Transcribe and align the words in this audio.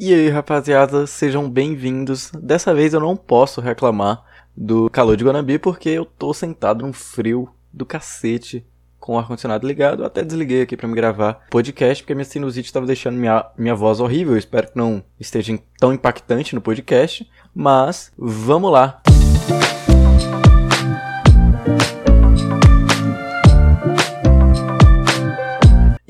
E 0.00 0.14
aí, 0.14 0.28
rapaziada, 0.28 1.08
sejam 1.08 1.50
bem-vindos. 1.50 2.30
Dessa 2.40 2.72
vez 2.72 2.94
eu 2.94 3.00
não 3.00 3.16
posso 3.16 3.60
reclamar 3.60 4.22
do 4.56 4.88
calor 4.90 5.16
de 5.16 5.24
Guanambi 5.24 5.58
porque 5.58 5.88
eu 5.88 6.04
tô 6.04 6.32
sentado 6.32 6.86
num 6.86 6.92
frio 6.92 7.48
do 7.72 7.84
cacete 7.84 8.64
com 9.00 9.16
o 9.16 9.18
ar-condicionado 9.18 9.66
ligado. 9.66 10.04
Eu 10.04 10.06
até 10.06 10.22
desliguei 10.22 10.62
aqui 10.62 10.76
para 10.76 10.86
me 10.86 10.94
gravar 10.94 11.44
podcast 11.50 12.04
porque 12.04 12.14
minha 12.14 12.24
sinusite 12.24 12.68
estava 12.68 12.86
deixando 12.86 13.16
minha, 13.16 13.44
minha 13.58 13.74
voz 13.74 13.98
horrível. 13.98 14.34
Eu 14.34 14.38
espero 14.38 14.68
que 14.68 14.76
não 14.76 15.02
esteja 15.18 15.58
tão 15.80 15.92
impactante 15.92 16.54
no 16.54 16.60
podcast. 16.60 17.28
Mas 17.52 18.12
vamos 18.16 18.70
lá. 18.70 19.02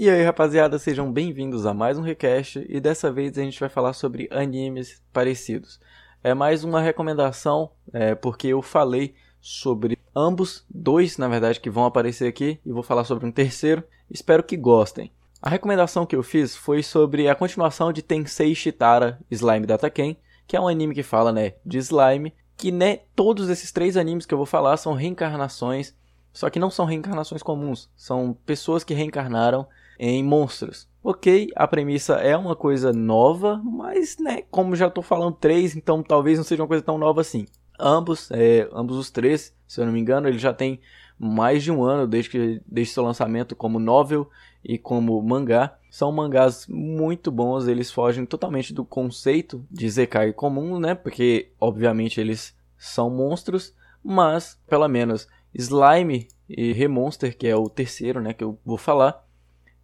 E 0.00 0.08
aí, 0.08 0.22
rapaziada, 0.22 0.78
sejam 0.78 1.12
bem-vindos 1.12 1.66
a 1.66 1.74
mais 1.74 1.98
um 1.98 2.02
Recast 2.02 2.64
e 2.68 2.78
dessa 2.78 3.10
vez 3.10 3.36
a 3.36 3.42
gente 3.42 3.58
vai 3.58 3.68
falar 3.68 3.92
sobre 3.94 4.28
animes 4.30 5.02
parecidos. 5.12 5.80
É 6.22 6.32
mais 6.32 6.62
uma 6.62 6.80
recomendação, 6.80 7.72
é, 7.92 8.14
porque 8.14 8.46
eu 8.46 8.62
falei 8.62 9.16
sobre 9.40 9.98
ambos, 10.14 10.64
dois 10.70 11.18
na 11.18 11.26
verdade 11.26 11.58
que 11.58 11.68
vão 11.68 11.84
aparecer 11.84 12.28
aqui, 12.28 12.60
e 12.64 12.70
vou 12.70 12.84
falar 12.84 13.02
sobre 13.02 13.26
um 13.26 13.32
terceiro. 13.32 13.82
Espero 14.08 14.44
que 14.44 14.56
gostem. 14.56 15.10
A 15.42 15.50
recomendação 15.50 16.06
que 16.06 16.14
eu 16.14 16.22
fiz 16.22 16.54
foi 16.54 16.80
sobre 16.80 17.28
a 17.28 17.34
continuação 17.34 17.92
de 17.92 18.00
Tensei 18.00 18.54
Shitara 18.54 19.18
Slime 19.28 19.66
Data 19.66 19.90
Ken, 19.90 20.16
que 20.46 20.56
é 20.56 20.60
um 20.60 20.68
anime 20.68 20.94
que 20.94 21.02
fala 21.02 21.32
né, 21.32 21.54
de 21.66 21.78
slime, 21.78 22.32
que 22.56 22.70
né, 22.70 23.00
todos 23.16 23.48
esses 23.48 23.72
três 23.72 23.96
animes 23.96 24.26
que 24.26 24.32
eu 24.32 24.38
vou 24.38 24.46
falar 24.46 24.76
são 24.76 24.92
reencarnações, 24.92 25.92
só 26.32 26.48
que 26.48 26.60
não 26.60 26.70
são 26.70 26.86
reencarnações 26.86 27.42
comuns, 27.42 27.90
são 27.96 28.32
pessoas 28.46 28.84
que 28.84 28.94
reencarnaram 28.94 29.66
em 29.98 30.22
monstros. 30.22 30.88
Ok, 31.02 31.48
a 31.56 31.66
premissa 31.66 32.14
é 32.16 32.36
uma 32.36 32.54
coisa 32.54 32.92
nova, 32.92 33.60
mas 33.64 34.18
né, 34.18 34.42
como 34.50 34.76
já 34.76 34.88
estou 34.88 35.02
falando 35.02 35.34
três, 35.34 35.74
então 35.74 36.02
talvez 36.02 36.38
não 36.38 36.44
seja 36.44 36.62
uma 36.62 36.68
coisa 36.68 36.82
tão 36.82 36.98
nova 36.98 37.20
assim. 37.20 37.46
Ambos, 37.78 38.30
é, 38.30 38.68
ambos 38.72 38.96
os 38.96 39.10
três, 39.10 39.54
se 39.66 39.80
eu 39.80 39.86
não 39.86 39.92
me 39.92 40.00
engano, 40.00 40.28
ele 40.28 40.38
já 40.38 40.52
tem 40.52 40.80
mais 41.18 41.62
de 41.62 41.72
um 41.72 41.82
ano 41.82 42.06
desde, 42.06 42.30
que, 42.30 42.62
desde 42.66 42.92
seu 42.92 43.02
lançamento 43.02 43.56
como 43.56 43.78
novel 43.78 44.28
e 44.64 44.78
como 44.78 45.20
mangá. 45.22 45.76
São 45.90 46.12
mangás 46.12 46.66
muito 46.68 47.30
bons, 47.30 47.66
eles 47.66 47.90
fogem 47.90 48.26
totalmente 48.26 48.74
do 48.74 48.84
conceito 48.84 49.64
de 49.70 49.88
Zekai 49.88 50.32
comum, 50.32 50.78
né? 50.78 50.94
Porque 50.94 51.50
obviamente 51.58 52.20
eles 52.20 52.54
são 52.76 53.10
monstros, 53.10 53.74
mas 54.04 54.60
pelo 54.68 54.86
menos 54.86 55.26
Slime 55.54 56.28
e 56.48 56.72
Remonster, 56.72 57.36
que 57.36 57.46
é 57.46 57.56
o 57.56 57.68
terceiro, 57.68 58.20
né, 58.20 58.32
que 58.32 58.44
eu 58.44 58.58
vou 58.64 58.78
falar, 58.78 59.24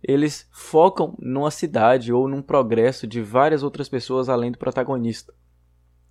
eles 0.06 0.46
focam 0.52 1.14
numa 1.18 1.50
cidade 1.50 2.12
ou 2.12 2.28
num 2.28 2.42
progresso 2.42 3.06
de 3.06 3.22
várias 3.22 3.62
outras 3.62 3.88
pessoas 3.88 4.28
além 4.28 4.52
do 4.52 4.58
protagonista. 4.58 5.32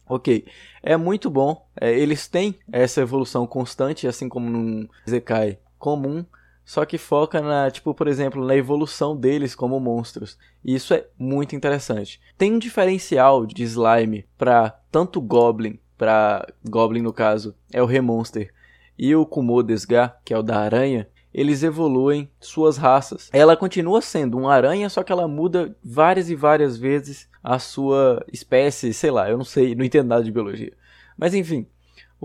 Ok, 0.06 0.46
é 0.82 0.98
muito 0.98 1.30
bom. 1.30 1.66
É, 1.80 1.92
eles 1.92 2.28
têm 2.28 2.60
essa 2.72 3.02
evolução 3.02 3.48
constante, 3.48 4.08
assim 4.08 4.28
como 4.28 4.50
num 4.50 4.88
Zekai 5.08 5.60
comum, 5.78 6.26
só 6.66 6.86
que 6.86 6.98
foca 6.98 7.42
na, 7.42 7.70
tipo, 7.70 7.94
por 7.94 8.08
exemplo, 8.08 8.46
na 8.46 8.56
evolução 8.56 9.16
deles 9.16 9.54
como 9.56 9.80
monstros. 9.80 10.38
E 10.64 10.76
isso 10.76 10.94
é 10.94 11.06
muito 11.18 11.56
interessante. 11.56 12.20
Tem 12.38 12.54
um 12.54 12.60
diferencial 12.60 13.46
de 13.46 13.64
slime 13.64 14.26
para 14.38 14.72
tanto 14.92 15.22
Goblin, 15.22 15.80
para 15.98 16.48
Goblin 16.68 17.02
no 17.02 17.14
caso, 17.14 17.56
é 17.72 17.82
o 17.82 17.86
Remonster, 17.86 18.54
e 18.98 19.16
o 19.16 19.26
Kumodesga, 19.26 20.16
que 20.24 20.34
é 20.34 20.38
o 20.38 20.44
da 20.44 20.60
aranha, 20.60 21.08
eles 21.34 21.64
evoluem 21.64 22.30
suas 22.40 22.78
raças. 22.78 23.30
Ela 23.34 23.58
continua 23.58 24.02
sendo 24.02 24.38
uma 24.38 24.54
aranha, 24.54 24.90
só 24.90 25.04
que 25.04 25.12
ela 25.12 25.28
muda 25.28 25.76
várias 25.84 26.30
e 26.30 26.36
várias 26.36 26.78
vezes 26.78 27.28
a 27.44 27.60
sua 27.60 28.24
espécie, 28.32 28.94
sei 28.94 29.12
lá, 29.12 29.30
eu 29.30 29.38
não 29.38 29.46
sei, 29.46 29.76
não 29.76 29.84
entendo 29.84 30.08
nada 30.08 30.24
de 30.24 30.32
biologia. 30.32 30.74
Mas 31.18 31.34
enfim, 31.34 31.68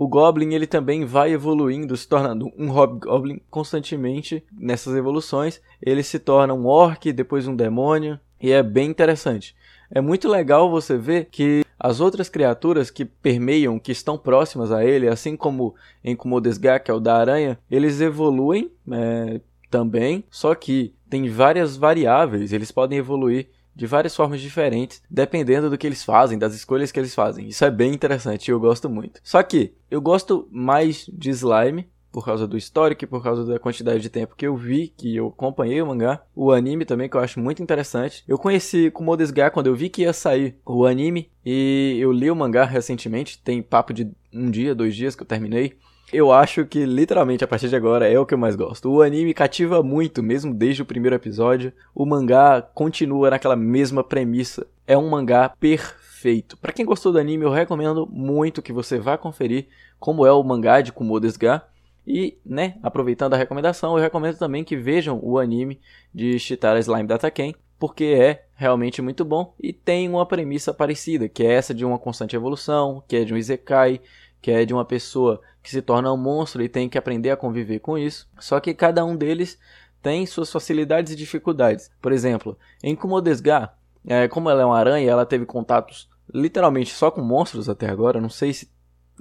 o 0.01 0.07
Goblin 0.07 0.55
ele 0.55 0.67
também 0.67 1.05
vai 1.05 1.33
evoluindo, 1.33 1.97
se 1.97 2.07
tornando 2.07 2.53
um 2.57 2.71
Hobgoblin 2.71 3.41
constantemente 3.51 4.45
nessas 4.53 4.95
evoluções. 4.95 5.61
Ele 5.83 6.05
se 6.05 6.21
torna 6.21 6.55
um 6.55 6.67
Orc, 6.67 7.13
depois 7.13 7.49
um 7.49 7.57
Demônio, 7.57 8.21
e 8.41 8.53
é 8.53 8.63
bem 8.63 8.89
interessante. 8.89 9.57
É 9.91 10.01
muito 10.01 10.29
legal 10.29 10.71
você 10.71 10.97
ver 10.97 11.27
que 11.31 11.65
as 11.79 12.01
outras 12.01 12.29
criaturas 12.29 12.91
que 12.91 13.05
permeiam, 13.05 13.79
que 13.79 13.93
estão 13.93 14.19
próximas 14.19 14.73
a 14.73 14.85
ele, 14.85 15.09
assim 15.09 15.37
como 15.37 15.75
em 16.03 16.17
Kumodesga, 16.17 16.79
que 16.79 16.91
é 16.91 16.95
o 16.95 17.01
da 17.01 17.17
aranha, 17.17 17.59
eles 17.71 18.01
evoluem 18.01 18.71
é, 18.91 19.41
também, 19.71 20.25
só 20.31 20.55
que 20.55 20.93
tem 21.09 21.29
várias 21.29 21.77
variáveis, 21.77 22.53
eles 22.53 22.73
podem 22.73 22.99
evoluir 22.99 23.49
de 23.75 23.87
várias 23.87 24.17
formas 24.17 24.41
diferentes, 24.41 25.01
dependendo 25.09 25.71
do 25.71 25.79
que 25.79 25.87
eles 25.87 26.03
fazem, 26.03 26.37
das 26.37 26.53
escolhas 26.53 26.91
que 26.91 26.99
eles 26.99 27.15
fazem. 27.15 27.47
Isso 27.47 27.65
é 27.65 27.71
bem 27.71 27.93
interessante 27.95 28.49
e 28.49 28.51
eu 28.51 28.59
gosto 28.59 28.91
muito. 28.91 29.21
Só 29.23 29.41
que 29.41 29.73
eu 29.89 30.01
gosto 30.01 30.49
mais 30.51 31.07
de 31.13 31.31
slime, 31.31 31.89
por 32.11 32.25
causa 32.25 32.47
do 32.47 32.57
histórico 32.57 33.07
por 33.07 33.23
causa 33.23 33.45
da 33.45 33.59
quantidade 33.59 34.01
de 34.01 34.09
tempo 34.09 34.35
que 34.37 34.47
eu 34.47 34.57
vi, 34.57 34.89
que 34.89 35.15
eu 35.17 35.29
acompanhei 35.29 35.81
o 35.81 35.87
mangá. 35.87 36.23
O 36.35 36.53
anime 36.53 36.85
também, 36.85 37.09
que 37.09 37.17
eu 37.17 37.21
acho 37.21 37.41
muito 37.41 37.63
interessante. 37.63 38.25
Eu 38.27 38.39
conheci 38.39 38.91
Kumodesga 38.91 39.51
quando 39.51 39.67
eu 39.67 39.75
vi 39.75 39.89
que 39.89 40.03
ia 40.03 40.13
sair 40.13 40.57
o 40.65 40.87
anime 40.87 41.31
e 41.45 41.97
eu 42.01 42.13
li 42.13 42.31
o 42.31 42.37
mangá 42.37 42.65
recentemente, 42.65 43.41
tem 43.43 43.63
papo 43.63 43.93
de 43.93 44.11
um 44.33 44.51
dia, 44.51 44.75
dois 44.75 44.95
dias 44.95 45.15
que 45.15 45.23
eu 45.23 45.27
terminei. 45.27 45.77
Eu 46.11 46.33
acho 46.33 46.65
que 46.65 46.87
literalmente 46.87 47.45
a 47.45 47.49
partir 47.49 47.69
de 47.69 47.77
agora 47.77 48.09
é 48.09 48.19
o 48.19 48.25
que 48.25 48.33
eu 48.33 48.39
mais 48.39 48.57
gosto. 48.57 48.91
O 48.91 49.03
anime 49.03 49.35
cativa 49.35 49.83
muito, 49.83 50.23
mesmo 50.23 50.55
desde 50.55 50.81
o 50.81 50.87
primeiro 50.87 51.15
episódio. 51.15 51.71
O 51.95 52.07
mangá 52.07 52.63
continua 52.63 53.31
naquela 53.31 53.57
mesma 53.57 54.03
premissa. 54.03 54.67
É 54.87 54.97
um 54.97 55.11
mangá 55.11 55.51
perfeito. 55.61 56.57
Para 56.57 56.73
quem 56.73 56.87
gostou 56.87 57.13
do 57.13 57.19
anime, 57.19 57.45
eu 57.45 57.51
recomendo 57.51 58.09
muito 58.11 58.63
que 58.63 58.73
você 58.73 58.99
vá 58.99 59.19
conferir 59.19 59.67
como 60.01 60.25
é 60.25 60.33
o 60.33 60.43
mangá 60.43 60.81
de 60.81 60.93
Kumodesga. 60.93 61.63
E, 62.11 62.39
né, 62.43 62.79
aproveitando 62.83 63.35
a 63.35 63.37
recomendação, 63.37 63.95
eu 63.95 64.03
recomendo 64.03 64.39
também 64.39 64.65
que 64.65 64.75
vejam 64.75 65.21
o 65.23 65.39
anime 65.39 65.79
de 66.13 66.39
Shitara 66.39 66.79
Slime 66.79 67.07
Dataken, 67.07 67.55
porque 67.79 68.05
é 68.19 68.47
realmente 68.55 69.03
muito 69.03 69.27
bom 69.27 69.55
e 69.61 69.75
tem 69.75 70.09
uma 70.09 70.25
premissa 70.25 70.73
parecida, 70.73 71.29
que 71.29 71.45
é 71.45 71.53
essa 71.53 71.75
de 71.75 71.85
uma 71.85 71.99
constante 71.99 72.35
evolução, 72.35 73.05
que 73.07 73.15
é 73.15 73.25
de 73.25 73.35
um 73.35 73.37
isekai, 73.37 74.01
que 74.41 74.51
é 74.51 74.65
de 74.65 74.73
uma 74.73 74.87
pessoa 74.87 75.43
que 75.63 75.69
se 75.69 75.83
torna 75.83 76.11
um 76.11 76.17
monstro 76.17 76.63
e 76.63 76.69
tem 76.69 76.89
que 76.89 76.97
aprender 76.97 77.29
a 77.29 77.37
conviver 77.37 77.81
com 77.81 77.99
isso. 77.99 78.27
Só 78.41 78.59
que 78.59 78.73
cada 78.73 79.05
um 79.05 79.15
deles 79.15 79.59
tem 80.03 80.25
suas 80.25 80.51
facilidades 80.51 81.13
e 81.13 81.17
dificuldades. 81.17 81.91
Por 82.01 82.11
exemplo, 82.11 82.59
em 82.83 82.97
Kumodesga, 82.97 83.71
é, 84.07 84.27
como 84.29 84.49
ela 84.49 84.63
é 84.63 84.65
uma 84.65 84.79
aranha, 84.79 85.11
ela 85.11 85.27
teve 85.27 85.45
contatos 85.45 86.09
literalmente 86.33 86.95
só 86.95 87.11
com 87.11 87.21
monstros 87.21 87.69
até 87.69 87.87
agora. 87.87 88.19
Não 88.19 88.31
sei 88.31 88.55
se 88.55 88.71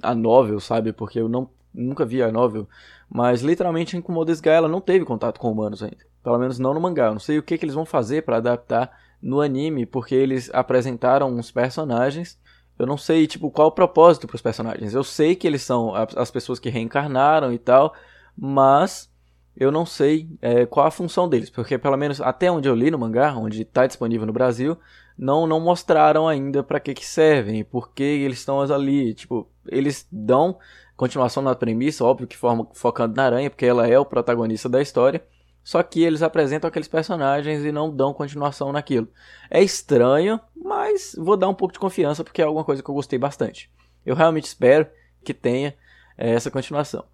a 0.02 0.14
novel, 0.14 0.60
sabe? 0.60 0.92
Porque 0.92 1.20
eu 1.20 1.28
não 1.28 1.48
nunca 1.72 2.04
vi 2.04 2.22
a 2.22 2.32
novel, 2.32 2.66
mas 3.08 3.42
literalmente 3.42 3.96
em 3.96 4.00
Kumodesga 4.00 4.50
ela 4.50 4.68
não 4.68 4.80
teve 4.80 5.04
contato 5.04 5.38
com 5.38 5.50
humanos 5.50 5.82
ainda. 5.82 6.06
Pelo 6.22 6.38
menos 6.38 6.58
não 6.58 6.74
no 6.74 6.80
mangá. 6.80 7.06
Eu 7.06 7.12
não 7.12 7.20
sei 7.20 7.38
o 7.38 7.42
que, 7.42 7.56
que 7.56 7.64
eles 7.64 7.74
vão 7.74 7.86
fazer 7.86 8.22
para 8.22 8.38
adaptar 8.38 8.90
no 9.22 9.40
anime, 9.40 9.86
porque 9.86 10.14
eles 10.14 10.50
apresentaram 10.52 11.28
uns 11.28 11.50
personagens. 11.50 12.38
Eu 12.78 12.86
não 12.86 12.96
sei, 12.96 13.26
tipo, 13.26 13.50
qual 13.50 13.68
o 13.68 13.72
propósito 13.72 14.26
para 14.26 14.36
os 14.36 14.42
personagens. 14.42 14.94
Eu 14.94 15.02
sei 15.02 15.34
que 15.34 15.46
eles 15.46 15.62
são 15.62 15.92
as 15.94 16.30
pessoas 16.30 16.58
que 16.58 16.68
reencarnaram 16.68 17.52
e 17.52 17.58
tal, 17.58 17.94
mas 18.36 19.10
eu 19.56 19.72
não 19.72 19.84
sei 19.84 20.28
é, 20.40 20.64
qual 20.66 20.86
a 20.86 20.90
função 20.90 21.28
deles, 21.28 21.50
porque 21.50 21.76
pelo 21.76 21.96
menos 21.96 22.20
até 22.20 22.48
onde 22.48 22.68
eu 22.68 22.74
li 22.76 22.92
no 22.92 22.98
mangá, 22.98 23.34
onde 23.34 23.62
está 23.62 23.86
disponível 23.86 24.24
no 24.24 24.32
Brasil, 24.32 24.78
não, 25.18 25.46
não 25.46 25.58
mostraram 25.58 26.28
ainda 26.28 26.62
para 26.62 26.78
que, 26.78 26.94
que 26.94 27.04
servem, 27.04 27.64
por 27.64 27.92
que 27.92 28.04
eles 28.04 28.38
estão 28.38 28.60
ali. 28.60 29.12
Tipo, 29.14 29.50
eles 29.66 30.06
dão 30.12 30.58
continuação 30.96 31.42
na 31.42 31.54
premissa, 31.54 32.04
óbvio 32.04 32.28
que 32.28 32.36
forma, 32.36 32.68
focando 32.72 33.16
na 33.16 33.24
aranha, 33.24 33.50
porque 33.50 33.66
ela 33.66 33.86
é 33.88 33.98
o 33.98 34.06
protagonista 34.06 34.68
da 34.68 34.80
história. 34.80 35.24
Só 35.64 35.82
que 35.82 36.02
eles 36.02 36.22
apresentam 36.22 36.68
aqueles 36.68 36.88
personagens 36.88 37.64
e 37.64 37.72
não 37.72 37.94
dão 37.94 38.14
continuação 38.14 38.72
naquilo. 38.72 39.08
É 39.50 39.62
estranho, 39.62 40.40
mas 40.56 41.14
vou 41.18 41.36
dar 41.36 41.48
um 41.48 41.54
pouco 41.54 41.74
de 41.74 41.80
confiança 41.80 42.22
porque 42.22 42.40
é 42.40 42.44
alguma 42.44 42.64
coisa 42.64 42.82
que 42.82 42.88
eu 42.88 42.94
gostei 42.94 43.18
bastante. 43.18 43.70
Eu 44.06 44.14
realmente 44.14 44.46
espero 44.46 44.86
que 45.22 45.34
tenha 45.34 45.74
é, 46.16 46.30
essa 46.30 46.50
continuação. 46.50 47.04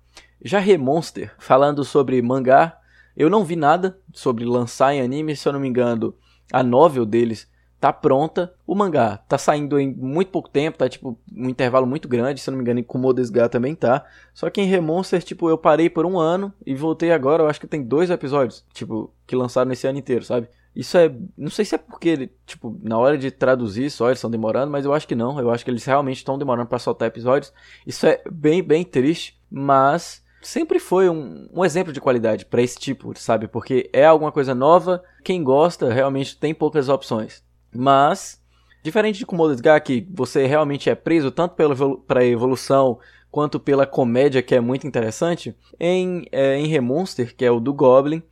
Já 0.43 0.58
Remonster, 0.58 1.34
falando 1.38 1.82
sobre 1.82 2.20
mangá, 2.20 2.79
eu 3.17 3.31
não 3.31 3.44
vi 3.44 3.56
nada 3.56 3.99
sobre 4.12 4.44
lançar 4.44 4.94
em 4.94 5.00
anime, 5.00 5.34
se 5.34 5.49
eu 5.49 5.52
não 5.52 5.58
me 5.58 5.69
engano, 5.69 6.14
a 6.52 6.62
novel 6.62 7.06
deles 7.06 7.49
tá 7.84 7.92
pronta. 7.92 8.50
O 8.66 8.75
mangá 8.75 9.19
tá 9.28 9.36
saindo 9.36 9.78
em 9.78 9.92
muito 9.92 10.31
pouco 10.31 10.48
tempo, 10.48 10.78
tá 10.78 10.88
tipo 10.88 11.19
um 11.31 11.50
intervalo 11.50 11.86
muito 11.86 12.08
grande, 12.08 12.40
se 12.40 12.50
não 12.50 12.56
me 12.56 12.62
engano, 12.62 12.81
em 12.81 12.82
Kumodesga 12.82 13.46
também 13.46 13.75
tá. 13.75 14.06
Só 14.32 14.48
que 14.48 14.58
em 14.58 14.64
Remonster, 14.64 15.22
tipo, 15.22 15.50
eu 15.50 15.58
parei 15.58 15.90
por 15.90 16.06
um 16.06 16.19
ano 16.19 16.50
e 16.64 16.75
voltei 16.75 17.12
agora, 17.12 17.42
eu 17.42 17.46
acho 17.46 17.60
que 17.60 17.66
tem 17.66 17.82
dois 17.82 18.08
episódios, 18.08 18.64
tipo, 18.72 19.12
que 19.26 19.36
lançaram 19.36 19.69
nesse 19.69 19.86
ano 19.86 19.98
inteiro, 19.98 20.25
sabe? 20.25 20.48
Isso 20.75 20.96
é. 20.96 21.14
Não 21.36 21.50
sei 21.50 21.66
se 21.66 21.75
é 21.75 21.78
porque, 21.78 22.31
tipo, 22.46 22.75
na 22.82 22.96
hora 22.96 23.19
de 23.19 23.31
traduzir 23.31 23.90
só 23.90 24.06
eles 24.08 24.16
estão 24.16 24.31
demorando, 24.31 24.72
mas 24.72 24.86
eu 24.86 24.94
acho 24.94 25.06
que 25.06 25.14
não. 25.14 25.38
Eu 25.38 25.50
acho 25.50 25.62
que 25.62 25.70
eles 25.70 25.84
realmente 25.84 26.16
estão 26.16 26.38
demorando 26.38 26.69
para 26.69 26.78
soltar 26.78 27.08
episódios. 27.08 27.52
Isso 27.86 28.06
é 28.06 28.22
bem, 28.32 28.62
bem 28.62 28.82
triste, 28.82 29.38
mas 29.50 30.25
sempre 30.40 30.78
foi 30.78 31.10
um, 31.10 31.50
um 31.52 31.62
exemplo 31.62 31.92
de 31.92 32.00
qualidade 32.00 32.46
para 32.46 32.62
esse 32.62 32.78
tipo, 32.78 33.12
sabe? 33.19 33.46
Porque 33.46 33.90
é 33.92 34.06
alguma 34.06 34.32
coisa 34.32 34.54
nova, 34.54 35.04
quem 35.22 35.44
gosta 35.44 35.92
realmente 35.92 36.34
tem 36.34 36.54
poucas 36.54 36.88
opções. 36.88 37.44
Mas 37.75 38.43
Diferente 38.85 39.19
de 39.19 39.25
Kumodesga, 39.25 39.81
que 39.81 40.06
você 40.12 40.47
realmente 40.47 40.91
é 40.91 40.94
preso 40.94 41.31
tanto 41.31 41.55
pela 41.55 41.75
pra 42.06 42.23
evolução 42.23 42.99
quanto 43.31 43.59
pela 43.59 43.87
comédia, 43.87 44.43
que 44.43 44.55
é 44.55 44.61
muito 44.61 44.87
interessante, 44.87 45.56
em, 45.81 46.26
é, 46.31 46.59
em 46.59 46.67
Remonster, 46.67 47.35
que 47.35 47.47
é 47.47 47.50
o 47.50 47.59
do 47.59 47.73
Goblin, 47.73 48.23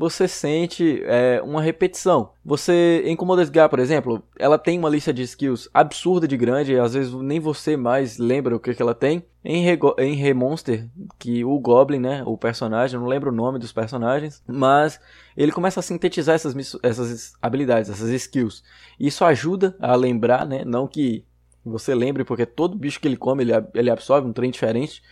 você 0.00 0.26
sente 0.26 1.02
é, 1.04 1.42
uma 1.44 1.60
repetição. 1.60 2.30
Você, 2.42 3.02
em 3.04 3.14
Commodore 3.14 3.50
por 3.68 3.78
exemplo, 3.78 4.22
ela 4.38 4.56
tem 4.56 4.78
uma 4.78 4.88
lista 4.88 5.12
de 5.12 5.20
skills 5.20 5.68
absurda 5.74 6.26
de 6.26 6.38
grande, 6.38 6.78
às 6.78 6.94
vezes 6.94 7.12
nem 7.12 7.38
você 7.38 7.76
mais 7.76 8.16
lembra 8.16 8.56
o 8.56 8.58
que, 8.58 8.72
que 8.72 8.80
ela 8.80 8.94
tem. 8.94 9.22
Em, 9.44 9.66
em 9.98 10.14
Remonster, 10.14 10.88
que 11.18 11.44
o 11.44 11.58
Goblin, 11.58 11.98
né, 11.98 12.22
o 12.24 12.38
personagem, 12.38 12.98
não 12.98 13.06
lembro 13.06 13.30
o 13.30 13.34
nome 13.34 13.58
dos 13.58 13.72
personagens, 13.72 14.42
mas 14.46 14.98
ele 15.36 15.52
começa 15.52 15.80
a 15.80 15.82
sintetizar 15.82 16.34
essas, 16.34 16.54
essas 16.82 17.34
habilidades, 17.42 17.90
essas 17.90 18.08
skills. 18.08 18.64
Isso 18.98 19.22
ajuda 19.22 19.76
a 19.78 19.94
lembrar, 19.94 20.46
né, 20.46 20.64
não 20.64 20.86
que 20.86 21.26
você 21.62 21.94
lembre, 21.94 22.24
porque 22.24 22.46
todo 22.46 22.78
bicho 22.78 22.98
que 22.98 23.06
ele 23.06 23.18
come, 23.18 23.42
ele, 23.42 23.52
ele 23.74 23.90
absorve 23.90 24.26
um 24.26 24.32
trem 24.32 24.50
diferente, 24.50 25.02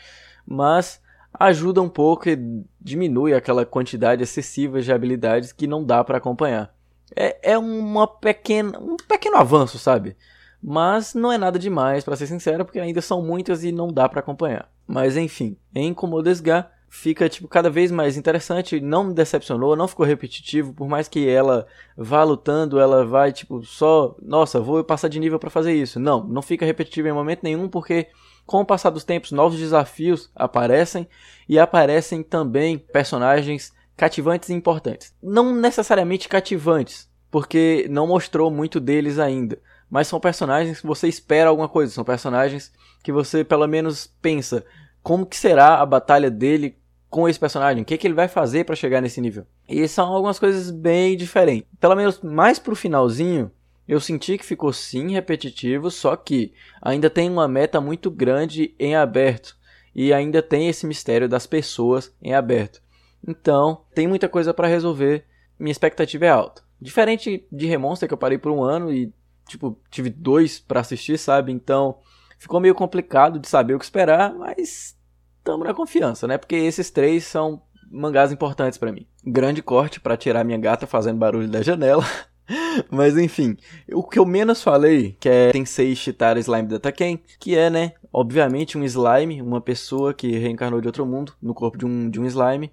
mas 0.47 0.99
ajuda 1.33 1.83
um 1.83 1.89
pouco 1.89 2.29
e 2.29 2.65
diminui 2.81 3.35
aquela 3.35 3.67
quantidade 3.67 4.23
excessiva 4.23 4.81
de 4.81 4.93
habilidades 4.93 5.53
que 5.53 5.67
não 5.67 5.85
dá 5.85 6.03
para 6.03 6.19
acompanhar. 6.19 6.75
É, 7.15 7.53
é 7.53 7.59
uma 7.59 8.07
pequena, 8.07 8.79
um 8.79 8.97
pequeno 8.97 9.37
avanço, 9.37 9.79
sabe? 9.79 10.17
Mas 10.63 11.15
não 11.15 11.33
é 11.33 11.39
nada 11.39 11.59
demais, 11.59 12.05
para 12.05 12.17
ser 12.17 12.27
sincero, 12.27 12.65
porque 12.65 12.81
ainda 12.81 13.01
são 13.01 13.23
muitas 13.23 13.63
e 13.63 13.71
não 13.71 13.93
dá 13.93 14.09
para 14.09 14.21
acompanhar. 14.21 14.71
Mas 14.87 15.17
enfim, 15.17 15.57
em 15.75 15.95
Komodesga 15.95 16.69
fica 16.89 17.29
tipo 17.29 17.47
cada 17.47 17.69
vez 17.69 17.91
mais 17.91 18.17
interessante, 18.17 18.81
não 18.81 19.05
me 19.05 19.15
decepcionou, 19.15 19.77
não 19.77 19.87
ficou 19.87 20.07
repetitivo, 20.07 20.73
por 20.73 20.89
mais 20.89 21.07
que 21.07 21.29
ela 21.29 21.67
vá 21.97 22.25
lutando, 22.25 22.81
ela 22.81 23.05
vai 23.05 23.31
tipo 23.31 23.63
só, 23.65 24.17
nossa, 24.23 24.59
vou 24.59 24.83
passar 24.83 25.09
de 25.09 25.21
nível 25.21 25.39
para 25.39 25.51
fazer 25.51 25.75
isso. 25.75 26.01
Não, 26.01 26.25
não 26.25 26.43
fica 26.43 26.67
repetitivo 26.67 27.09
em 27.09 27.13
momento 27.13 27.41
nenhum 27.43 27.69
porque 27.69 28.09
com 28.49 28.63
o 28.63 28.65
passar 28.65 28.89
dos 28.89 29.05
tempos, 29.05 29.31
novos 29.31 29.59
desafios 29.59 30.31
aparecem 30.35 31.07
e 31.47 31.59
aparecem 31.59 32.23
também 32.23 32.79
personagens 32.79 33.75
cativantes 33.95 34.49
e 34.49 34.55
importantes. 34.55 35.15
Não 35.23 35.55
necessariamente 35.55 36.31
cativantes, 36.31 37.11
porque 37.31 37.87
não 37.91 38.07
mostrou 38.07 38.51
muito 38.51 38.81
deles 38.81 39.19
ainda, 39.19 39.59
mas 39.91 40.09
são 40.09 40.19
personagens 40.19 40.81
que 40.81 40.87
você 40.87 41.07
espera 41.07 41.51
alguma 41.51 41.69
coisa, 41.69 41.93
são 41.93 42.03
personagens 42.03 42.73
que 43.03 43.13
você 43.13 43.45
pelo 43.45 43.67
menos 43.67 44.07
pensa 44.23 44.65
como 45.03 45.27
que 45.27 45.37
será 45.37 45.75
a 45.75 45.85
batalha 45.85 46.31
dele 46.31 46.79
com 47.11 47.29
esse 47.29 47.39
personagem, 47.39 47.83
o 47.83 47.85
que, 47.85 47.99
que 47.99 48.07
ele 48.07 48.15
vai 48.15 48.29
fazer 48.29 48.65
para 48.65 48.75
chegar 48.75 49.03
nesse 49.03 49.21
nível. 49.21 49.47
E 49.69 49.87
são 49.87 50.11
algumas 50.11 50.39
coisas 50.39 50.71
bem 50.71 51.19
diferentes. 51.19 51.69
Pelo 51.79 51.95
menos 51.95 52.19
mais 52.23 52.59
pro 52.59 52.75
finalzinho, 52.75 53.51
eu 53.89 53.99
senti 53.99 54.37
que 54.37 54.45
ficou 54.45 54.71
sim 54.71 55.13
repetitivo, 55.13 55.91
só 55.91 56.15
que 56.15 56.53
ainda 56.83 57.09
tem 57.09 57.31
uma 57.31 57.49
meta 57.49 57.81
muito 57.81 58.11
grande 58.11 58.75
em 58.79 58.95
aberto 58.95 59.57
e 59.95 60.13
ainda 60.13 60.43
tem 60.43 60.69
esse 60.69 60.87
mistério 60.87 61.29
das 61.29 61.47
pessoas 61.47 62.15
em 62.21 62.35
aberto. 62.35 62.83
Então, 63.27 63.83
tem 63.95 64.07
muita 64.07 64.29
coisa 64.29 64.53
para 64.53 64.69
resolver. 64.69 65.25
Minha 65.59 65.73
expectativa 65.73 66.27
é 66.27 66.29
alta. 66.29 66.63
Diferente 66.81 67.47
de 67.51 67.67
Remonster 67.67 68.07
que 68.07 68.15
eu 68.15 68.19
parei 68.19 68.37
por 68.37 68.53
um 68.53 68.63
ano 68.63 68.93
e 68.93 69.13
tipo 69.49 69.81
tive 69.91 70.11
dois 70.11 70.61
para 70.61 70.81
assistir, 70.81 71.19
sabe? 71.19 71.51
Então, 71.51 71.99
ficou 72.39 72.61
meio 72.61 72.75
complicado 72.75 73.39
de 73.39 73.49
saber 73.49 73.75
o 73.75 73.79
que 73.79 73.85
esperar, 73.85 74.35
mas 74.35 74.97
estamos 75.39 75.67
na 75.67 75.75
confiança, 75.75 76.27
né? 76.29 76.37
Porque 76.37 76.55
esses 76.55 76.91
três 76.91 77.25
são 77.25 77.63
mangás 77.91 78.31
importantes 78.31 78.79
para 78.79 78.93
mim. 78.93 79.07
Grande 79.25 79.63
corte 79.63 79.99
para 79.99 80.17
tirar 80.17 80.45
minha 80.45 80.59
gata 80.59 80.87
fazendo 80.87 81.19
barulho 81.19 81.49
da 81.49 81.63
janela. 81.63 82.05
Mas 82.91 83.17
enfim, 83.17 83.57
o 83.93 84.03
que 84.03 84.19
eu 84.19 84.27
menos 84.27 84.63
falei, 84.63 85.17
que 85.21 85.29
é 85.29 85.53
Tensei 85.53 85.95
Shitara 85.95 86.41
Slime 86.41 86.69
Dataken, 86.69 87.21
que 87.39 87.57
é, 87.57 87.69
né, 87.69 87.93
obviamente 88.13 88.79
um 88.79 88.85
slime, 88.85 89.43
uma 89.43 89.61
pessoa 89.61 90.15
que 90.15 90.39
reencarnou 90.39 90.81
de 90.81 90.87
outro 90.87 91.05
mundo 91.05 91.33
no 91.43 91.55
corpo 91.55 91.77
de 91.77 91.87
um, 91.87 92.09
de 92.09 92.21
um 92.21 92.27
slime, 92.27 92.73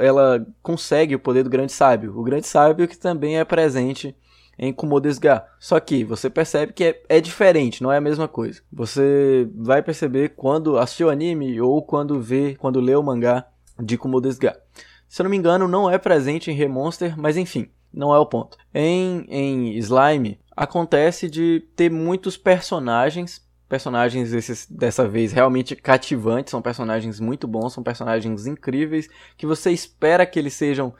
ela 0.00 0.46
consegue 0.62 1.14
o 1.14 1.20
poder 1.20 1.42
do 1.42 1.50
grande 1.50 1.72
sábio. 1.72 2.16
O 2.16 2.22
grande 2.22 2.46
sábio 2.46 2.86
que 2.86 2.96
também 2.96 3.38
é 3.38 3.44
presente 3.44 4.14
em 4.58 4.72
Kumodesga. 4.72 5.44
Só 5.58 5.78
que 5.78 6.04
você 6.04 6.28
percebe 6.28 6.72
que 6.72 6.84
é, 6.84 7.02
é, 7.08 7.20
diferente, 7.20 7.82
não 7.82 7.92
é 7.92 7.98
a 7.98 8.00
mesma 8.00 8.26
coisa. 8.26 8.60
Você 8.72 9.48
vai 9.54 9.82
perceber 9.82 10.30
quando 10.30 10.78
assistiu 10.78 11.10
anime 11.10 11.60
ou 11.60 11.82
quando 11.82 12.20
vê, 12.20 12.56
quando 12.56 12.80
lê 12.80 12.94
o 12.94 13.02
mangá 13.02 13.46
de 13.78 13.96
Kumodesga. 13.96 14.60
Se 15.08 15.22
eu 15.22 15.24
não 15.24 15.30
me 15.30 15.36
engano, 15.36 15.66
não 15.66 15.88
é 15.88 15.96
presente 15.96 16.50
em 16.50 16.54
Remonster, 16.54 17.18
mas 17.18 17.36
enfim 17.36 17.70
não 17.92 18.14
é 18.14 18.18
o 18.18 18.26
ponto. 18.26 18.56
Em, 18.74 19.24
em 19.28 19.76
Slime, 19.78 20.38
acontece 20.56 21.28
de 21.28 21.64
ter 21.76 21.90
muitos 21.90 22.36
personagens, 22.36 23.46
personagens 23.68 24.32
esses, 24.32 24.66
dessa 24.66 25.06
vez 25.06 25.32
realmente 25.32 25.76
cativantes, 25.76 26.50
são 26.50 26.62
personagens 26.62 27.20
muito 27.20 27.46
bons, 27.46 27.72
são 27.72 27.82
personagens 27.82 28.46
incríveis, 28.46 29.08
que 29.36 29.46
você 29.46 29.70
espera 29.70 30.26
que 30.26 30.38
eles 30.38 30.54
sejam 30.54 30.94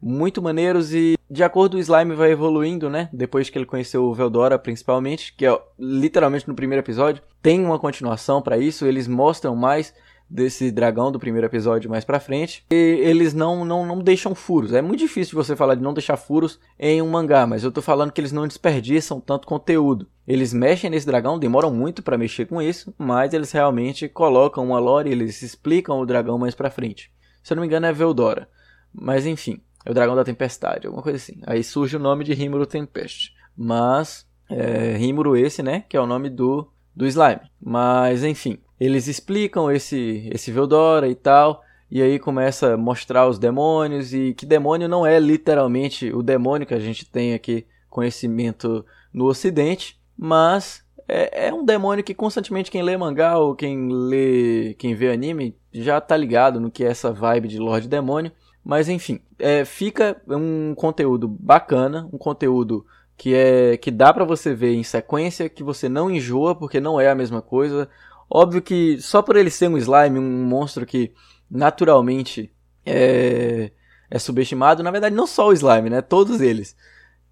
muito 0.00 0.42
maneiros 0.42 0.92
e 0.92 1.16
de 1.30 1.42
acordo 1.42 1.76
o 1.76 1.80
slime 1.80 2.14
vai 2.14 2.30
evoluindo, 2.30 2.90
né? 2.90 3.08
Depois 3.12 3.48
que 3.48 3.56
ele 3.56 3.64
conheceu 3.64 4.04
o 4.04 4.14
Veldora 4.14 4.58
principalmente, 4.58 5.34
que 5.34 5.46
é 5.46 5.60
literalmente 5.78 6.46
no 6.46 6.54
primeiro 6.54 6.84
episódio, 6.84 7.22
tem 7.40 7.64
uma 7.64 7.78
continuação 7.78 8.42
para 8.42 8.58
isso, 8.58 8.84
eles 8.84 9.08
mostram 9.08 9.56
mais 9.56 9.94
desse 10.28 10.70
dragão 10.70 11.12
do 11.12 11.18
primeiro 11.18 11.46
episódio 11.46 11.90
mais 11.90 12.04
pra 12.04 12.20
frente. 12.20 12.64
E 12.70 12.74
eles 12.74 13.34
não, 13.34 13.64
não, 13.64 13.86
não 13.86 13.98
deixam 13.98 14.34
furos. 14.34 14.72
É 14.72 14.82
muito 14.82 15.00
difícil 15.00 15.34
você 15.34 15.54
falar 15.54 15.74
de 15.74 15.82
não 15.82 15.94
deixar 15.94 16.16
furos 16.16 16.58
em 16.78 17.00
um 17.00 17.08
mangá, 17.08 17.46
mas 17.46 17.62
eu 17.62 17.72
tô 17.72 17.82
falando 17.82 18.12
que 18.12 18.20
eles 18.20 18.32
não 18.32 18.46
desperdiçam 18.46 19.20
tanto 19.20 19.46
conteúdo. 19.46 20.08
Eles 20.26 20.52
mexem 20.52 20.90
nesse 20.90 21.06
dragão, 21.06 21.38
demoram 21.38 21.72
muito 21.72 22.02
para 22.02 22.18
mexer 22.18 22.46
com 22.46 22.60
isso, 22.60 22.94
mas 22.98 23.32
eles 23.32 23.52
realmente 23.52 24.08
colocam 24.08 24.64
uma 24.64 24.78
lore, 24.78 25.10
eles 25.10 25.42
explicam 25.42 26.00
o 26.00 26.06
dragão 26.06 26.38
mais 26.38 26.54
pra 26.54 26.70
frente. 26.70 27.12
Se 27.42 27.52
eu 27.52 27.56
não 27.56 27.60
me 27.60 27.66
engano 27.66 27.86
é 27.86 27.92
Veldora. 27.92 28.48
Mas 28.92 29.26
enfim, 29.26 29.60
é 29.84 29.90
o 29.90 29.94
dragão 29.94 30.16
da 30.16 30.24
tempestade, 30.24 30.86
alguma 30.86 31.02
coisa 31.02 31.16
assim. 31.16 31.40
Aí 31.46 31.62
surge 31.62 31.96
o 31.96 32.00
nome 32.00 32.24
de 32.24 32.32
Rimuru 32.32 32.64
Tempest. 32.64 33.34
Mas, 33.56 34.26
é, 34.48 34.96
Rimuru 34.96 35.36
esse, 35.36 35.62
né, 35.62 35.84
que 35.88 35.96
é 35.96 36.00
o 36.00 36.06
nome 36.06 36.30
do, 36.30 36.70
do 36.96 37.06
slime. 37.06 37.42
Mas 37.60 38.24
enfim, 38.24 38.58
eles 38.78 39.06
explicam 39.06 39.70
esse, 39.70 40.28
esse 40.32 40.50
Veldora 40.50 41.08
e 41.08 41.14
tal, 41.14 41.62
e 41.90 42.02
aí 42.02 42.18
começa 42.18 42.74
a 42.74 42.76
mostrar 42.76 43.28
os 43.28 43.38
demônios, 43.38 44.12
e 44.12 44.34
que 44.34 44.46
demônio 44.46 44.88
não 44.88 45.06
é 45.06 45.18
literalmente 45.18 46.12
o 46.12 46.22
demônio 46.22 46.66
que 46.66 46.74
a 46.74 46.80
gente 46.80 47.04
tem 47.04 47.34
aqui 47.34 47.66
conhecimento 47.88 48.84
no 49.12 49.26
ocidente, 49.26 50.00
mas 50.16 50.84
é, 51.06 51.48
é, 51.48 51.54
um 51.54 51.64
demônio 51.64 52.02
que 52.02 52.14
constantemente 52.14 52.70
quem 52.70 52.82
lê 52.82 52.96
mangá 52.96 53.38
ou 53.38 53.54
quem 53.54 53.88
lê, 53.90 54.74
quem 54.78 54.94
vê 54.94 55.12
anime 55.12 55.56
já 55.72 56.00
tá 56.00 56.16
ligado 56.16 56.60
no 56.60 56.70
que 56.70 56.84
é 56.84 56.88
essa 56.88 57.12
vibe 57.12 57.48
de 57.48 57.58
Lorde 57.58 57.88
Demônio. 57.88 58.32
Mas 58.64 58.88
enfim, 58.88 59.20
é, 59.38 59.64
fica 59.64 60.20
um 60.26 60.74
conteúdo 60.74 61.28
bacana, 61.28 62.08
um 62.12 62.16
conteúdo 62.16 62.86
que 63.16 63.34
é 63.34 63.76
que 63.76 63.90
dá 63.90 64.12
para 64.12 64.24
você 64.24 64.54
ver 64.54 64.74
em 64.74 64.82
sequência, 64.82 65.48
que 65.48 65.62
você 65.62 65.88
não 65.88 66.10
enjoa 66.10 66.54
porque 66.54 66.80
não 66.80 66.98
é 66.98 67.08
a 67.10 67.14
mesma 67.14 67.42
coisa. 67.42 67.88
Óbvio 68.36 68.60
que 68.60 69.00
só 69.00 69.22
por 69.22 69.36
ele 69.36 69.48
ser 69.48 69.68
um 69.68 69.78
slime, 69.78 70.18
um 70.18 70.44
monstro 70.44 70.84
que 70.84 71.12
naturalmente 71.48 72.52
é, 72.84 73.70
é 74.10 74.18
subestimado, 74.18 74.82
na 74.82 74.90
verdade 74.90 75.14
não 75.14 75.24
só 75.24 75.46
o 75.46 75.52
slime, 75.52 75.88
né? 75.88 76.02
Todos 76.02 76.40
eles. 76.40 76.74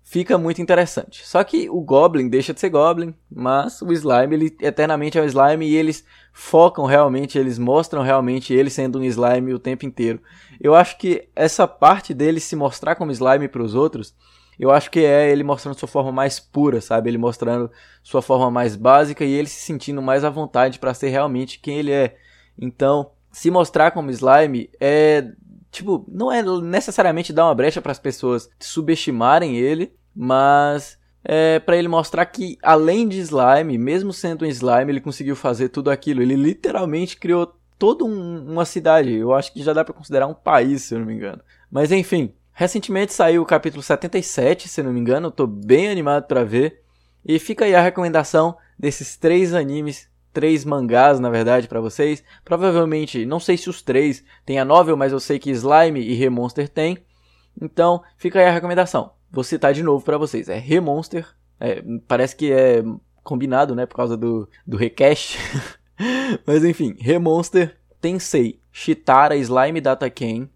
Fica 0.04 0.38
muito 0.38 0.62
interessante. 0.62 1.26
Só 1.26 1.42
que 1.42 1.68
o 1.68 1.80
Goblin 1.80 2.28
deixa 2.28 2.54
de 2.54 2.61
ser 2.61 2.68
Goblin, 2.68 3.12
mas 3.28 3.82
o 3.82 3.92
slime, 3.92 4.37
ele 4.37 4.56
eternamente 4.61 5.18
é 5.18 5.23
um 5.23 5.25
slime 5.25 5.66
e 5.66 5.75
eles 5.75 6.04
focam 6.32 6.85
realmente, 6.85 7.37
eles 7.37 7.59
mostram 7.59 8.02
realmente 8.02 8.54
ele 8.54 8.71
sendo 8.71 9.00
um 9.00 9.04
slime 9.04 9.52
o 9.52 9.59
tempo 9.59 9.85
inteiro. 9.85 10.21
Eu 10.61 10.73
acho 10.73 10.97
que 10.99 11.28
essa 11.35 11.66
parte 11.66 12.14
dele 12.14 12.38
se 12.38 12.54
mostrar 12.54 12.94
como 12.94 13.11
slime 13.11 13.49
para 13.49 13.62
os 13.62 13.75
outros 13.75 14.14
eu 14.59 14.71
acho 14.71 14.90
que 14.90 15.00
é 15.00 15.30
ele 15.30 15.42
mostrando 15.42 15.78
sua 15.78 15.88
forma 15.88 16.12
mais 16.12 16.38
pura, 16.38 16.80
sabe? 16.80 17.11
Ele 17.11 17.18
mostrando 17.18 17.71
sua 18.02 18.23
forma 18.23 18.50
mais 18.50 18.76
básica 18.76 19.25
e 19.25 19.32
ele 19.32 19.49
se 19.49 19.61
sentindo 19.61 20.02
mais 20.02 20.25
à 20.25 20.30
vontade 20.30 20.78
para 20.78 20.94
ser 20.94 21.09
realmente 21.09 21.59
quem 21.59 21.78
ele 21.78 21.92
é. 21.92 22.16
Então, 22.59 23.11
se 23.30 23.50
mostrar 23.50 23.90
como 23.90 24.11
slime 24.11 24.71
é 24.80 25.32
tipo, 25.71 26.04
não 26.06 26.30
é 26.30 26.42
necessariamente 26.61 27.32
dar 27.32 27.47
uma 27.47 27.54
brecha 27.54 27.80
para 27.80 27.92
as 27.92 27.99
pessoas 27.99 28.49
subestimarem 28.61 29.56
ele, 29.56 29.92
mas 30.14 30.99
é 31.25 31.59
para 31.59 31.76
ele 31.76 31.88
mostrar 31.88 32.26
que 32.26 32.59
além 32.62 33.09
de 33.09 33.18
slime, 33.21 33.78
mesmo 33.78 34.12
sendo 34.12 34.44
um 34.44 34.49
slime, 34.49 34.92
ele 34.92 35.00
conseguiu 35.00 35.35
fazer 35.35 35.71
tudo 35.71 35.90
aquilo. 35.90 36.21
Ele 36.21 36.37
literalmente 36.37 37.16
criou 37.16 37.54
toda 37.78 38.04
um, 38.04 38.52
uma 38.52 38.64
cidade. 38.64 39.12
Eu 39.14 39.32
acho 39.32 39.52
que 39.52 39.62
já 39.62 39.73
dá 39.73 39.85
para 39.85 39.94
considerar 39.94 40.26
um 40.26 40.35
país, 40.35 40.82
se 40.82 40.94
eu 40.94 40.99
não 40.99 41.06
me 41.06 41.14
engano. 41.14 41.40
Mas 41.71 41.90
enfim, 41.90 42.35
Recentemente 42.54 43.12
saiu 43.12 43.42
o 43.42 43.47
capítulo 43.47 43.82
77, 43.82 44.68
se 44.68 44.82
não 44.82 44.92
me 44.92 45.00
engano, 45.00 45.28
eu 45.28 45.30
tô 45.30 45.47
bem 45.47 45.88
animado 45.88 46.25
para 46.26 46.44
ver. 46.44 46.82
E 47.25 47.38
fica 47.38 47.64
aí 47.64 47.75
a 47.75 47.80
recomendação 47.80 48.56
desses 48.78 49.16
três 49.16 49.54
animes, 49.54 50.09
três 50.32 50.64
mangás, 50.64 51.18
na 51.18 51.30
verdade, 51.30 51.68
para 51.68 51.80
vocês. 51.80 52.23
Provavelmente, 52.44 53.25
não 53.25 53.40
sei 53.40 53.56
se 53.56 53.71
os 53.71 53.80
três 53.80 54.25
tem 54.44 54.59
a 54.59 54.64
novel, 54.64 54.97
mas 54.97 55.12
eu 55.12 55.21
sei 55.21 55.38
que 55.38 55.50
Slime 55.50 56.00
e 56.00 56.14
Remonster 56.14 56.68
tem. 56.68 56.99
Então, 57.61 58.02
fica 58.16 58.38
aí 58.38 58.47
a 58.47 58.52
recomendação. 58.52 59.12
Vou 59.30 59.44
citar 59.44 59.73
de 59.73 59.82
novo 59.82 60.04
para 60.04 60.18
vocês. 60.18 60.49
É 60.49 60.59
Remonster, 60.59 61.26
É, 61.59 61.82
parece 62.09 62.35
que 62.35 62.52
é 62.52 62.82
combinado, 63.23 63.75
né? 63.75 63.87
Por 63.87 63.97
causa 63.97 64.16
do, 64.16 64.49
do 64.66 64.76
recache. 64.76 65.38
Mas 66.44 66.64
enfim, 66.64 66.97
Remonster, 66.99 67.76
Tensei, 68.00 68.61
Shitara, 68.73 69.37
Slime 69.37 69.80
Data 69.80 70.11
Ken 70.11 70.49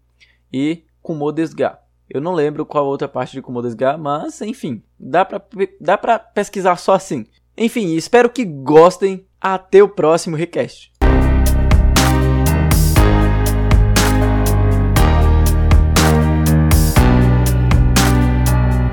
e 0.51 0.83
Kumodesga. 1.01 1.79
Eu 2.09 2.21
não 2.21 2.33
lembro 2.33 2.65
qual 2.65 2.85
outra 2.85 3.07
parte 3.07 3.33
de 3.33 3.41
Kumodesga, 3.41 3.97
mas 3.97 4.41
enfim, 4.41 4.81
dá 4.99 5.25
pra, 5.25 5.41
dá 5.79 5.97
pra 5.97 6.17
pesquisar 6.17 6.77
só 6.77 6.93
assim. 6.93 7.25
Enfim, 7.57 7.95
espero 7.95 8.29
que 8.29 8.45
gostem. 8.45 9.25
Até 9.39 9.83
o 9.83 9.87
próximo 9.87 10.35
request. 10.35 10.91